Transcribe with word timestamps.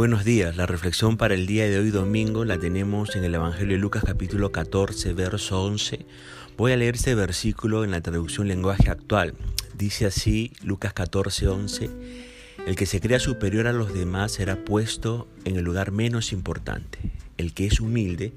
buenos 0.00 0.24
días. 0.24 0.56
La 0.56 0.64
reflexión 0.64 1.18
para 1.18 1.34
el 1.34 1.46
día 1.46 1.68
de 1.68 1.78
hoy 1.78 1.90
domingo 1.90 2.46
la 2.46 2.58
tenemos 2.58 3.16
en 3.16 3.24
el 3.24 3.34
Evangelio 3.34 3.76
de 3.76 3.82
Lucas 3.82 4.02
capítulo 4.02 4.50
14, 4.50 5.12
verso 5.12 5.62
11. 5.62 6.06
Voy 6.56 6.72
a 6.72 6.78
leer 6.78 6.94
este 6.94 7.14
versículo 7.14 7.84
en 7.84 7.90
la 7.90 8.00
traducción 8.00 8.48
lenguaje 8.48 8.88
actual. 8.88 9.34
Dice 9.74 10.06
así 10.06 10.54
Lucas 10.64 10.94
14, 10.94 11.48
11. 11.48 11.90
El 12.66 12.76
que 12.76 12.86
se 12.86 12.98
crea 13.02 13.20
superior 13.20 13.66
a 13.66 13.74
los 13.74 13.92
demás 13.92 14.32
será 14.32 14.64
puesto 14.64 15.28
en 15.44 15.56
el 15.56 15.64
lugar 15.64 15.90
menos 15.90 16.32
importante. 16.32 16.98
El 17.36 17.52
que 17.52 17.66
es 17.66 17.78
humilde 17.78 18.32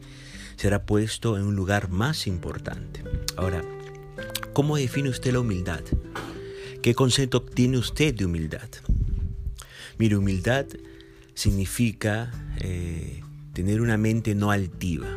será 0.57 0.83
puesto 0.85 1.37
en 1.37 1.43
un 1.43 1.55
lugar 1.55 1.87
más 1.87 2.27
importante. 2.27 3.05
Ahora, 3.37 3.61
¿cómo 4.51 4.75
define 4.75 5.07
usted 5.07 5.31
la 5.31 5.39
humildad? 5.39 5.79
¿Qué 6.81 6.93
concepto 6.93 7.41
tiene 7.41 7.77
usted 7.77 8.13
de 8.13 8.25
humildad? 8.25 8.67
Mire, 9.97 10.17
humildad 10.17 10.65
significa 11.33 12.31
eh, 12.59 13.21
tener 13.53 13.81
una 13.81 13.97
mente 13.97 14.35
no 14.35 14.51
altiva. 14.51 15.07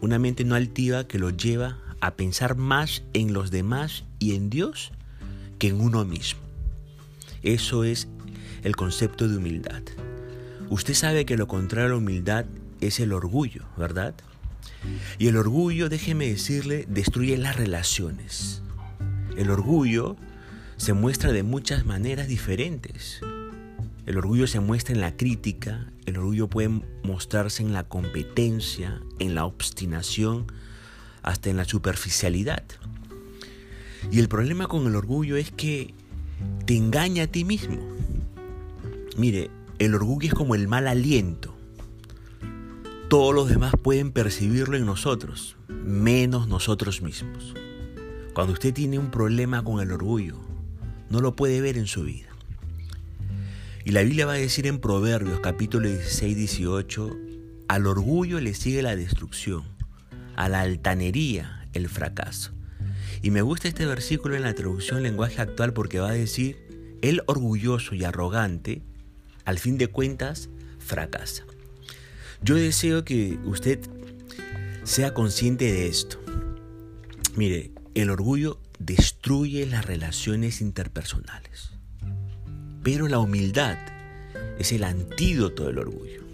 Una 0.00 0.18
mente 0.18 0.44
no 0.44 0.54
altiva 0.54 1.06
que 1.06 1.18
lo 1.18 1.30
lleva 1.30 1.78
a 2.00 2.14
pensar 2.14 2.56
más 2.56 3.02
en 3.12 3.32
los 3.32 3.50
demás 3.50 4.04
y 4.18 4.34
en 4.34 4.50
Dios 4.50 4.92
que 5.58 5.68
en 5.68 5.80
uno 5.80 6.04
mismo. 6.04 6.40
Eso 7.42 7.84
es 7.84 8.08
el 8.62 8.76
concepto 8.76 9.28
de 9.28 9.36
humildad. 9.36 9.82
Usted 10.68 10.94
sabe 10.94 11.24
que 11.24 11.36
lo 11.36 11.48
contrario 11.48 11.86
a 11.86 11.90
la 11.90 11.96
humildad 11.96 12.46
es 12.80 13.00
el 13.00 13.12
orgullo, 13.12 13.64
¿verdad? 13.76 14.14
Y 15.18 15.28
el 15.28 15.36
orgullo, 15.36 15.88
déjeme 15.88 16.28
decirle, 16.28 16.86
destruye 16.88 17.36
las 17.36 17.56
relaciones. 17.56 18.62
El 19.36 19.50
orgullo 19.50 20.16
se 20.76 20.92
muestra 20.92 21.32
de 21.32 21.42
muchas 21.42 21.84
maneras 21.84 22.28
diferentes. 22.28 23.20
El 24.06 24.18
orgullo 24.18 24.46
se 24.46 24.60
muestra 24.60 24.94
en 24.94 25.00
la 25.00 25.16
crítica, 25.16 25.92
el 26.06 26.16
orgullo 26.16 26.48
puede 26.48 26.82
mostrarse 27.04 27.62
en 27.62 27.72
la 27.72 27.84
competencia, 27.84 29.00
en 29.18 29.34
la 29.34 29.44
obstinación, 29.44 30.46
hasta 31.22 31.50
en 31.50 31.56
la 31.56 31.64
superficialidad. 31.64 32.64
Y 34.10 34.18
el 34.18 34.28
problema 34.28 34.66
con 34.66 34.86
el 34.86 34.96
orgullo 34.96 35.36
es 35.36 35.50
que 35.50 35.94
te 36.66 36.76
engaña 36.76 37.24
a 37.24 37.26
ti 37.26 37.44
mismo. 37.44 37.78
Mire, 39.16 39.50
el 39.78 39.94
orgullo 39.94 40.28
es 40.28 40.34
como 40.34 40.54
el 40.54 40.68
mal 40.68 40.88
aliento. 40.88 41.54
Todos 43.08 43.34
los 43.34 43.48
demás 43.48 43.74
pueden 43.82 44.12
percibirlo 44.12 44.76
en 44.76 44.86
nosotros, 44.86 45.56
menos 45.68 46.48
nosotros 46.48 47.02
mismos. 47.02 47.54
Cuando 48.34 48.52
usted 48.52 48.72
tiene 48.72 48.98
un 48.98 49.10
problema 49.10 49.62
con 49.62 49.80
el 49.80 49.92
orgullo, 49.92 50.36
no 51.10 51.20
lo 51.20 51.34
puede 51.34 51.60
ver 51.60 51.76
en 51.76 51.86
su 51.86 52.04
vida. 52.04 52.29
Y 53.82 53.92
la 53.92 54.02
Biblia 54.02 54.26
va 54.26 54.34
a 54.34 54.36
decir 54.36 54.66
en 54.66 54.78
Proverbios 54.78 55.40
capítulo 55.40 55.88
16, 55.88 56.36
18, 56.36 57.16
al 57.66 57.86
orgullo 57.86 58.38
le 58.38 58.52
sigue 58.52 58.82
la 58.82 58.94
destrucción, 58.94 59.64
a 60.36 60.50
la 60.50 60.60
altanería 60.60 61.66
el 61.72 61.88
fracaso. 61.88 62.52
Y 63.22 63.30
me 63.30 63.40
gusta 63.40 63.68
este 63.68 63.86
versículo 63.86 64.36
en 64.36 64.42
la 64.42 64.54
traducción 64.54 65.02
lenguaje 65.02 65.40
actual 65.40 65.72
porque 65.72 65.98
va 65.98 66.10
a 66.10 66.14
decir, 66.14 66.58
el 67.00 67.22
orgulloso 67.26 67.94
y 67.94 68.04
arrogante, 68.04 68.82
al 69.46 69.58
fin 69.58 69.78
de 69.78 69.88
cuentas, 69.88 70.50
fracasa. 70.78 71.44
Yo 72.42 72.56
deseo 72.56 73.04
que 73.04 73.38
usted 73.44 73.80
sea 74.84 75.14
consciente 75.14 75.72
de 75.72 75.88
esto. 75.88 76.20
Mire, 77.34 77.70
el 77.94 78.10
orgullo 78.10 78.60
destruye 78.78 79.66
las 79.66 79.86
relaciones 79.86 80.60
interpersonales. 80.60 81.79
Pero 82.82 83.08
la 83.08 83.18
humildad 83.18 83.76
es 84.58 84.72
el 84.72 84.84
antídoto 84.84 85.66
del 85.66 85.78
orgullo. 85.78 86.24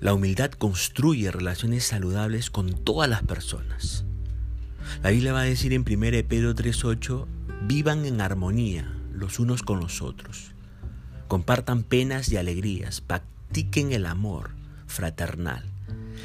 La 0.00 0.14
humildad 0.14 0.52
construye 0.52 1.30
relaciones 1.30 1.84
saludables 1.84 2.48
con 2.48 2.72
todas 2.72 3.10
las 3.10 3.22
personas. 3.22 4.04
La 5.02 5.10
Biblia 5.10 5.32
va 5.32 5.40
a 5.40 5.44
decir 5.44 5.72
en 5.72 5.82
1 5.82 6.26
Pedro 6.28 6.54
3:8, 6.54 7.26
vivan 7.66 8.04
en 8.06 8.20
armonía 8.20 8.92
los 9.12 9.38
unos 9.40 9.62
con 9.62 9.80
los 9.80 10.00
otros. 10.00 10.52
Compartan 11.28 11.82
penas 11.82 12.30
y 12.30 12.36
alegrías, 12.36 13.00
practiquen 13.00 13.92
el 13.92 14.06
amor 14.06 14.50
fraternal, 14.86 15.64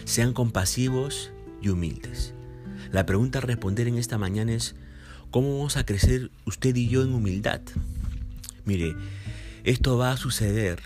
sean 0.06 0.34
compasivos 0.34 1.31
y 1.62 1.69
humildes. 1.69 2.34
La 2.91 3.06
pregunta 3.06 3.40
a 3.40 3.41
responder 3.41 3.88
en 3.88 3.97
esta 3.97 4.18
mañana 4.18 4.53
es, 4.53 4.75
¿cómo 5.31 5.57
vamos 5.57 5.75
a 5.75 5.85
crecer 5.85 6.31
usted 6.45 6.75
y 6.75 6.88
yo 6.88 7.03
en 7.03 7.13
humildad? 7.13 7.62
Mire, 8.66 8.96
esto 9.64 9.98
va 9.98 10.12
a 10.12 10.18
suceder 10.18 10.81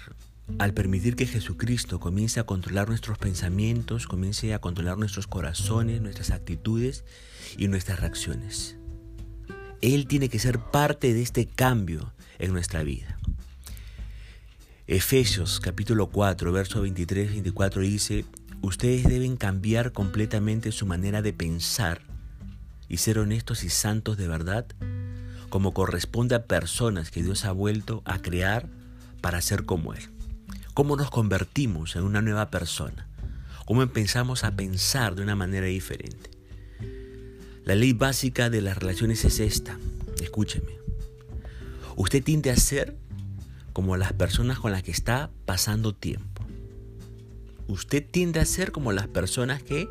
al 0.57 0.73
permitir 0.73 1.15
que 1.15 1.25
Jesucristo 1.25 1.99
comience 1.99 2.39
a 2.39 2.45
controlar 2.45 2.89
nuestros 2.89 3.17
pensamientos, 3.17 4.07
comience 4.07 4.53
a 4.53 4.59
controlar 4.59 4.97
nuestros 4.97 5.27
corazones, 5.27 6.01
nuestras 6.01 6.31
actitudes 6.31 7.05
y 7.57 7.67
nuestras 7.67 7.99
reacciones. 7.99 8.75
Él 9.81 10.07
tiene 10.07 10.27
que 10.27 10.39
ser 10.39 10.59
parte 10.59 11.13
de 11.13 11.21
este 11.21 11.45
cambio 11.45 12.13
en 12.37 12.51
nuestra 12.51 12.83
vida. 12.83 13.17
Efesios 14.87 15.59
capítulo 15.59 16.07
4, 16.07 16.51
verso 16.51 16.85
23-24 16.85 17.79
dice, 17.79 18.25
ustedes 18.61 19.03
deben 19.03 19.37
cambiar 19.37 19.93
completamente 19.93 20.71
su 20.71 20.85
manera 20.85 21.21
de 21.21 21.31
pensar 21.31 22.01
y 22.89 22.97
ser 22.97 23.19
honestos 23.19 23.63
y 23.63 23.69
santos 23.69 24.17
de 24.17 24.27
verdad 24.27 24.65
como 25.49 25.73
corresponde 25.73 26.35
a 26.35 26.45
personas 26.45 27.11
que 27.11 27.23
Dios 27.23 27.45
ha 27.45 27.51
vuelto 27.51 28.01
a 28.05 28.21
crear 28.21 28.69
para 29.21 29.41
ser 29.41 29.65
como 29.65 29.93
Él. 29.93 30.03
¿Cómo 30.73 30.95
nos 30.95 31.09
convertimos 31.09 31.95
en 31.95 32.03
una 32.03 32.21
nueva 32.21 32.49
persona? 32.49 33.07
¿Cómo 33.65 33.83
empezamos 33.83 34.43
a 34.43 34.55
pensar 34.55 35.15
de 35.15 35.23
una 35.23 35.35
manera 35.35 35.65
diferente? 35.65 36.29
La 37.65 37.75
ley 37.75 37.93
básica 37.93 38.49
de 38.49 38.61
las 38.61 38.77
relaciones 38.77 39.25
es 39.25 39.39
esta. 39.39 39.77
Escúcheme. 40.21 40.79
Usted 41.95 42.23
tiende 42.23 42.49
a 42.49 42.55
ser 42.55 42.95
como 43.73 43.97
las 43.97 44.13
personas 44.13 44.59
con 44.59 44.71
las 44.71 44.83
que 44.83 44.91
está 44.91 45.29
pasando 45.45 45.93
tiempo. 45.93 46.45
Usted 47.67 48.05
tiende 48.09 48.39
a 48.39 48.45
ser 48.45 48.71
como 48.71 48.91
las 48.91 49.07
personas 49.07 49.61
que 49.61 49.89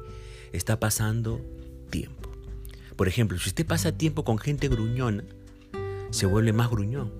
está 0.52 0.80
pasando 0.80 1.40
tiempo. 1.90 2.32
Por 2.96 3.06
ejemplo, 3.06 3.38
si 3.38 3.50
usted 3.50 3.66
pasa 3.66 3.92
tiempo 3.92 4.24
con 4.24 4.38
gente 4.38 4.68
gruñona, 4.68 5.22
se 6.10 6.26
vuelve 6.26 6.52
más 6.52 6.70
gruñón. 6.70 7.12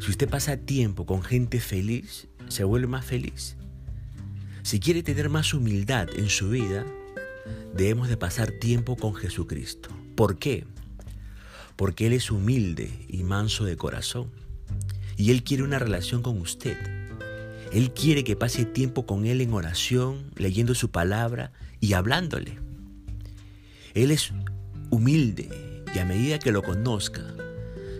Si 0.00 0.10
usted 0.10 0.28
pasa 0.28 0.56
tiempo 0.56 1.06
con 1.06 1.22
gente 1.22 1.60
feliz, 1.60 2.28
se 2.48 2.64
vuelve 2.64 2.86
más 2.86 3.04
feliz. 3.04 3.56
Si 4.62 4.80
quiere 4.80 5.02
tener 5.02 5.28
más 5.28 5.54
humildad 5.54 6.08
en 6.16 6.28
su 6.28 6.50
vida, 6.50 6.84
debemos 7.74 8.08
de 8.08 8.16
pasar 8.16 8.50
tiempo 8.52 8.96
con 8.96 9.14
Jesucristo. 9.14 9.88
¿Por 10.14 10.38
qué? 10.38 10.66
Porque 11.76 12.06
Él 12.06 12.12
es 12.12 12.30
humilde 12.30 12.90
y 13.08 13.22
manso 13.22 13.64
de 13.64 13.76
corazón. 13.76 14.30
Y 15.16 15.30
Él 15.30 15.42
quiere 15.42 15.62
una 15.62 15.78
relación 15.78 16.22
con 16.22 16.40
usted. 16.40 16.76
Él 17.72 17.92
quiere 17.92 18.24
que 18.24 18.36
pase 18.36 18.64
tiempo 18.64 19.06
con 19.06 19.26
Él 19.26 19.40
en 19.40 19.52
oración, 19.52 20.30
leyendo 20.36 20.74
su 20.74 20.90
palabra 20.90 21.52
y 21.80 21.94
hablándole. 21.94 22.58
Él 23.94 24.10
es 24.10 24.32
humilde 24.90 25.48
y 25.94 25.98
a 25.98 26.04
medida 26.04 26.38
que 26.38 26.52
lo 26.52 26.62
conozca, 26.62 27.24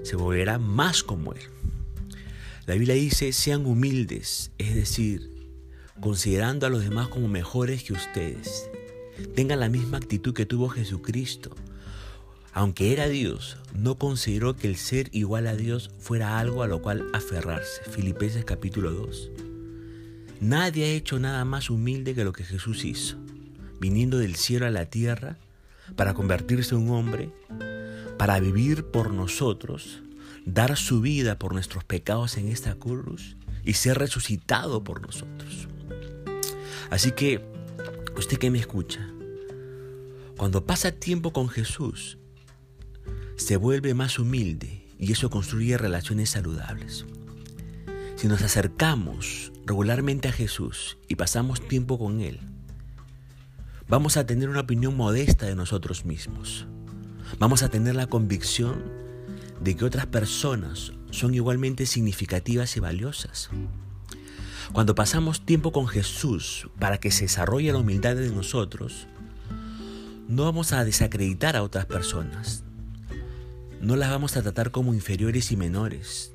se 0.03 0.17
volverá 0.17 0.59
más 0.59 1.03
como 1.03 1.33
Él. 1.33 1.43
La 2.67 2.75
Biblia 2.75 2.95
dice, 2.95 3.33
sean 3.33 3.65
humildes, 3.65 4.51
es 4.59 4.75
decir, 4.75 5.31
considerando 6.01 6.67
a 6.67 6.71
los 6.71 6.83
demás 6.83 7.09
como 7.09 7.27
mejores 7.29 7.83
que 7.83 7.95
ustedes. 7.95 8.69
Tengan 9.35 9.61
la 9.61 9.69
misma 9.69 9.99
actitud 9.99 10.35
que 10.35 10.47
tuvo 10.47 10.69
Jesucristo. 10.69 11.57
Aunque 12.53 12.93
era 12.93 13.09
Dios, 13.09 13.57
no 13.73 13.97
consideró 13.97 14.55
que 14.57 14.69
el 14.69 14.77
ser 14.77 15.09
igual 15.13 15.47
a 15.47 15.57
Dios 15.57 15.91
fuera 15.99 16.39
algo 16.39 16.63
a 16.63 16.67
lo 16.67 16.83
cual 16.83 17.07
aferrarse. 17.15 17.83
Filipenses 17.91 18.45
capítulo 18.45 18.91
2. 18.91 19.31
Nadie 20.41 20.85
ha 20.85 20.89
hecho 20.89 21.19
nada 21.19 21.45
más 21.45 21.71
humilde 21.71 22.15
que 22.15 22.25
lo 22.25 22.33
que 22.33 22.45
Jesús 22.45 22.85
hizo, 22.85 23.17
viniendo 23.81 24.19
del 24.19 24.37
cielo 24.37 24.67
a 24.67 24.71
la 24.71 24.87
tierra 24.87 25.37
para 25.97 26.15
convertirse 26.15 26.75
en 26.75 26.83
un 26.83 26.91
hombre 26.91 27.31
para 28.19 28.41
vivir 28.41 28.85
por 28.85 29.13
nosotros, 29.13 30.03
dar 30.45 30.77
su 30.77 31.01
vida 31.01 31.39
por 31.39 31.53
nuestros 31.53 31.85
pecados 31.85 32.37
en 32.37 32.49
esta 32.49 32.75
cruz 32.75 33.37
y 33.65 33.75
ser 33.75 33.99
resucitado 33.99 34.83
por 34.83 35.01
nosotros. 35.01 35.69
Así 36.91 37.13
que, 37.13 37.41
usted 38.17 38.39
que 38.39 38.51
me 38.51 38.59
escucha, 38.59 39.09
cuando 40.37 40.67
pasa 40.67 40.93
tiempo 40.93 41.33
con 41.33 41.49
Jesús, 41.49 42.19
se 43.37 43.57
vuelve 43.57 43.95
más 43.95 44.19
humilde 44.19 44.87
y 44.99 45.13
eso 45.13 45.31
construye 45.31 45.79
relaciones 45.79 46.31
saludables. 46.31 47.07
Si 48.17 48.27
nos 48.27 48.43
acercamos 48.43 49.53
regularmente 49.65 50.29
a 50.29 50.33
Jesús 50.33 50.99
y 51.07 51.15
pasamos 51.15 51.61
tiempo 51.61 51.99
con 51.99 52.21
Él, 52.21 52.41
vamos 53.87 54.17
a 54.17 54.27
tener 54.27 54.49
una 54.49 54.61
opinión 54.61 54.97
modesta 54.97 55.47
de 55.47 55.55
nosotros 55.55 56.05
mismos. 56.05 56.67
Vamos 57.39 57.63
a 57.63 57.69
tener 57.69 57.95
la 57.95 58.07
convicción 58.07 58.83
de 59.61 59.77
que 59.77 59.85
otras 59.85 60.07
personas 60.07 60.93
son 61.11 61.35
igualmente 61.35 61.87
significativas 61.87 62.77
y 62.77 62.81
valiosas. 62.81 63.51
Cuando 64.73 64.95
pasamos 64.95 65.45
tiempo 65.45 65.73
con 65.73 65.87
Jesús 65.87 66.69
para 66.79 66.99
que 66.99 67.11
se 67.11 67.25
desarrolle 67.25 67.73
la 67.73 67.79
humildad 67.79 68.23
en 68.23 68.35
nosotros, 68.35 69.07
no 70.29 70.45
vamos 70.45 70.73
a 70.73 70.85
desacreditar 70.85 71.57
a 71.57 71.63
otras 71.63 71.87
personas. 71.87 72.65
No 73.81 73.97
las 73.97 74.11
vamos 74.11 74.37
a 74.37 74.43
tratar 74.43 74.71
como 74.71 74.93
inferiores 74.93 75.53
y 75.53 75.57
menores. 75.57 76.33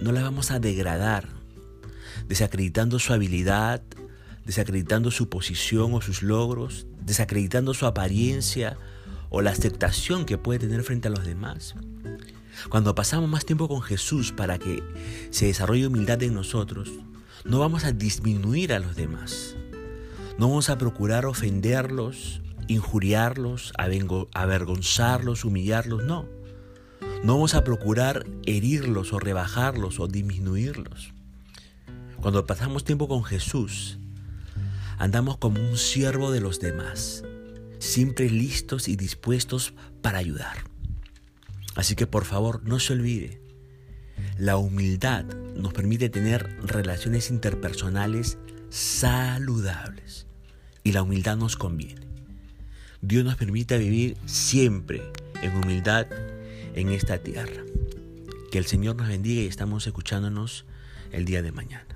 No 0.00 0.12
las 0.12 0.22
vamos 0.22 0.50
a 0.50 0.58
degradar, 0.58 1.28
desacreditando 2.28 2.98
su 2.98 3.12
habilidad, 3.12 3.82
desacreditando 4.46 5.10
su 5.10 5.28
posición 5.28 5.92
o 5.92 6.00
sus 6.00 6.22
logros, 6.22 6.86
desacreditando 7.04 7.74
su 7.74 7.84
apariencia 7.84 8.78
o 9.36 9.42
la 9.42 9.50
aceptación 9.50 10.24
que 10.24 10.38
puede 10.38 10.60
tener 10.60 10.82
frente 10.82 11.08
a 11.08 11.10
los 11.10 11.26
demás. 11.26 11.74
Cuando 12.70 12.94
pasamos 12.94 13.28
más 13.28 13.44
tiempo 13.44 13.68
con 13.68 13.82
Jesús 13.82 14.32
para 14.32 14.58
que 14.58 14.82
se 15.28 15.44
desarrolle 15.44 15.88
humildad 15.88 16.22
en 16.22 16.32
nosotros, 16.32 16.90
no 17.44 17.58
vamos 17.58 17.84
a 17.84 17.92
disminuir 17.92 18.72
a 18.72 18.78
los 18.78 18.96
demás. 18.96 19.54
No 20.38 20.48
vamos 20.48 20.70
a 20.70 20.78
procurar 20.78 21.26
ofenderlos, 21.26 22.40
injuriarlos, 22.66 23.74
avergonzarlos, 23.76 25.44
humillarlos, 25.44 26.02
no. 26.02 26.24
No 27.22 27.34
vamos 27.34 27.54
a 27.54 27.62
procurar 27.62 28.24
herirlos 28.46 29.12
o 29.12 29.18
rebajarlos 29.18 30.00
o 30.00 30.08
disminuirlos. 30.08 31.12
Cuando 32.22 32.46
pasamos 32.46 32.84
tiempo 32.84 33.06
con 33.06 33.22
Jesús, 33.22 33.98
andamos 34.96 35.36
como 35.36 35.60
un 35.60 35.76
siervo 35.76 36.30
de 36.30 36.40
los 36.40 36.58
demás, 36.58 37.22
siempre 37.78 38.30
listos 38.30 38.88
y 38.88 38.96
dispuestos 38.96 39.74
para 40.02 40.18
ayudar. 40.18 40.56
Así 41.74 41.94
que 41.94 42.06
por 42.06 42.24
favor, 42.24 42.62
no 42.64 42.80
se 42.80 42.94
olvide, 42.94 43.40
la 44.38 44.56
humildad 44.56 45.24
nos 45.24 45.72
permite 45.72 46.08
tener 46.08 46.58
relaciones 46.62 47.30
interpersonales 47.30 48.38
saludables 48.68 50.26
y 50.84 50.92
la 50.92 51.02
humildad 51.02 51.36
nos 51.36 51.56
conviene. 51.56 52.06
Dios 53.00 53.24
nos 53.24 53.36
permite 53.36 53.78
vivir 53.78 54.16
siempre 54.26 55.02
en 55.42 55.56
humildad 55.56 56.06
en 56.74 56.90
esta 56.90 57.18
tierra. 57.18 57.62
Que 58.50 58.58
el 58.58 58.66
Señor 58.66 58.96
nos 58.96 59.08
bendiga 59.08 59.42
y 59.42 59.46
estamos 59.46 59.86
escuchándonos 59.86 60.64
el 61.12 61.24
día 61.24 61.42
de 61.42 61.52
mañana. 61.52 61.95